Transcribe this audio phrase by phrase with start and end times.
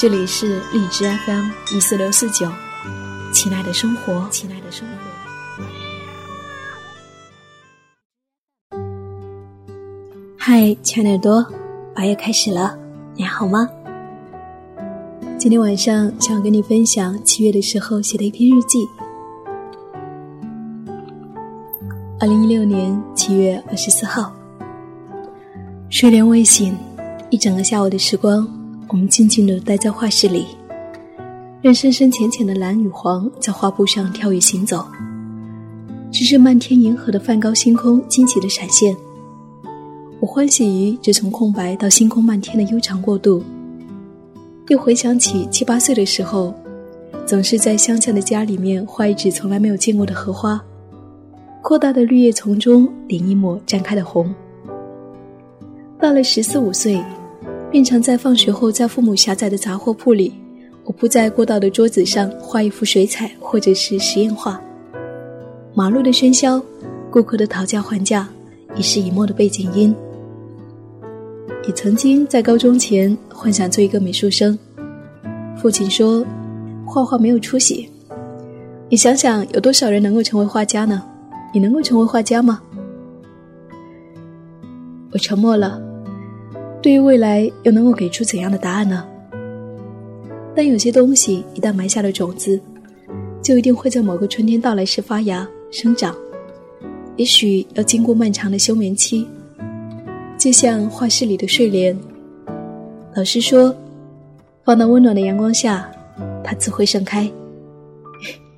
[0.00, 2.50] 这里是荔枝 FM 一四六四九，
[3.34, 4.94] 亲爱的生活，亲爱的生活。
[10.38, 11.46] 嗨，亲爱的耳朵，
[11.94, 12.78] 八月开始了，
[13.14, 13.68] 你还好吗？
[15.38, 18.88] 今天晚上想跟你分享七月的时候写的一篇日记。
[22.18, 24.34] 二零一六年七月二十四号，
[25.90, 26.74] 睡莲未醒，
[27.28, 28.59] 一整个下午的时光。
[28.92, 30.46] 我们静静地待在画室里，
[31.62, 34.84] 任深深浅浅的蓝与黄在画布上跳跃行走，
[36.10, 38.96] 直至漫天银河的梵高星空惊奇的闪现。
[40.18, 43.40] 我欢喜于这从空白到星空漫天的悠长过渡，
[44.66, 46.52] 又回想起七八岁的时候，
[47.24, 50.60] 总是在乡下的家里面画一纸从来没有见过的荷花，
[51.62, 54.34] 扩大的绿叶丛中点一抹绽开的红。
[56.00, 57.00] 到了十四五岁。
[57.70, 60.34] 便常在放学后，在父母狭窄的杂货铺里，
[60.84, 64.60] 我铺在过道的桌子上画一幅水彩或者是实验画。
[65.72, 66.60] 马路的喧嚣，
[67.12, 68.28] 顾客的讨价还价，
[68.74, 69.94] 一时一墨的背景音。
[71.64, 74.58] 也曾经在高中前幻想做一个美术生。
[75.56, 76.26] 父亲说，
[76.84, 77.88] 画画没有出息。
[78.88, 81.02] 你想想，有多少人能够成为画家呢？
[81.54, 82.60] 你能够成为画家吗？
[85.12, 85.80] 我沉默了。
[86.90, 89.06] 对于未来又能够给出怎样的答案呢？
[90.56, 92.60] 但有些东西一旦埋下了种子，
[93.40, 96.12] 就一定会在某个春天到来时发芽生长。
[97.14, 99.24] 也许要经过漫长的休眠期，
[100.36, 101.96] 就像画室里的睡莲。
[103.14, 103.72] 老师说，
[104.64, 105.88] 放到温暖的阳光下，
[106.42, 107.30] 它自会盛开。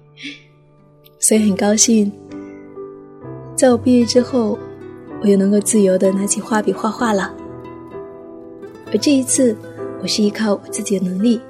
[1.21, 2.11] 所以很高兴，
[3.55, 4.59] 在我毕业之后，
[5.21, 7.31] 我又能够自由的拿起画笔画画了。
[8.93, 9.57] 而这一次，
[10.03, 11.41] 我是依靠我自己的能力。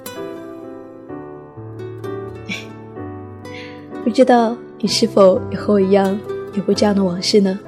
[4.01, 6.17] 不知道你是否也和我一样
[6.53, 7.59] 有过这样的往事呢？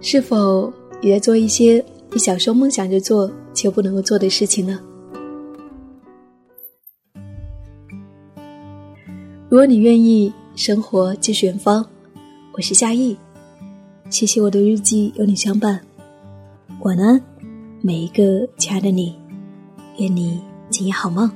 [0.00, 4.80] 是否也在做一些你小时候梦想着做却不能够做的事情呢？
[9.50, 11.84] 如果你愿意，生活继续远方，
[12.52, 13.16] 我是夏意。
[14.08, 15.80] 谢谢我的日记有你相伴，
[16.80, 17.31] 晚安。
[17.84, 19.18] 每一个亲爱的你，
[19.98, 21.28] 愿你今夜好梦。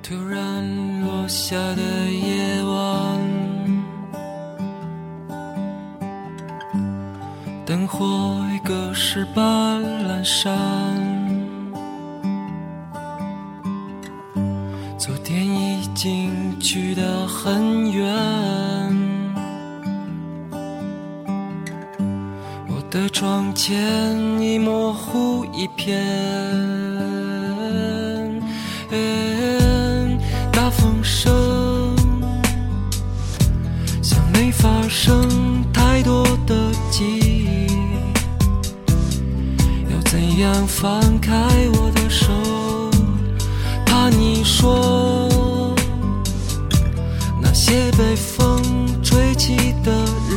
[0.00, 3.20] 突然落下的夜晚，
[7.66, 10.56] 灯火已隔世般阑珊。
[14.96, 18.33] 昨天已经去得很远。
[22.94, 26.00] 的窗前已模糊一片，
[30.52, 31.96] 大风声
[34.00, 35.28] 像没发生
[35.72, 37.66] 太多的记忆，
[39.90, 41.32] 要怎样放开
[41.72, 42.32] 我的手？
[43.84, 45.74] 怕你说
[47.42, 48.62] 那些被风
[49.02, 49.90] 吹起的
[50.28, 50.33] 日子。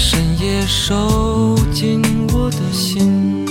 [0.00, 2.00] 深夜收进
[2.32, 3.44] 我的心，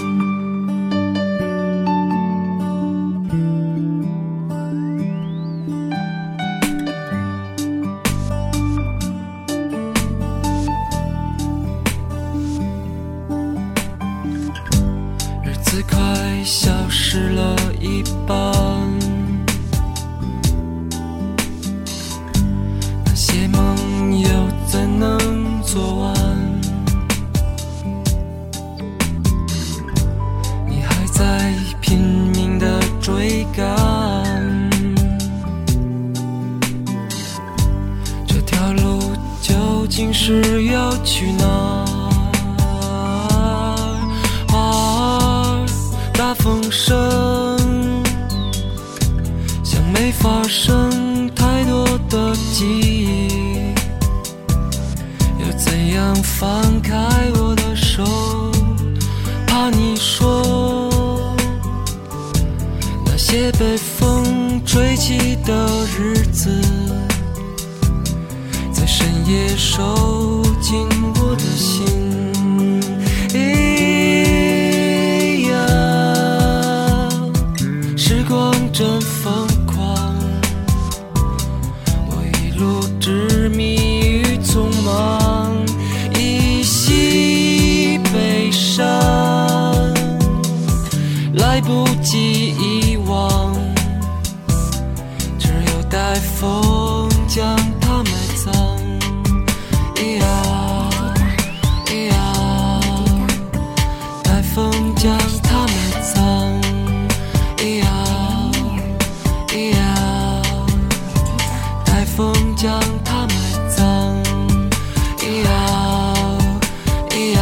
[15.43, 15.97] 日子快
[16.45, 18.37] 消失了一半，
[40.13, 41.45] 是要去哪
[44.53, 45.65] 儿？
[46.13, 47.99] 大风声
[49.63, 53.73] 像没发生太多的记忆，
[55.39, 56.93] 要怎样放开
[57.35, 58.03] 我的手？
[59.47, 61.35] 怕你说
[63.59, 65.67] 被风吹起的
[65.97, 66.61] 日子，
[68.77, 71.83] 在深夜收紧我的心。
[73.29, 73.35] 咿
[75.49, 75.57] 呀，
[77.97, 79.16] 时光真疯
[112.55, 113.35] 将它埋
[113.69, 114.23] 葬，
[115.17, 116.13] 咿呀
[117.09, 117.39] 咿呀，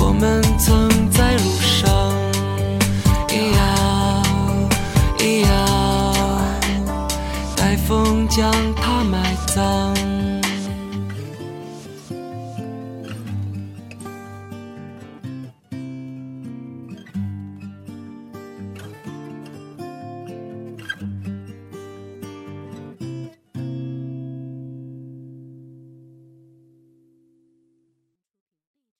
[0.00, 2.12] 我们曾在路上，
[3.28, 4.22] 咿呀
[5.18, 5.48] 咿呀，
[7.56, 10.13] 待风将它埋葬。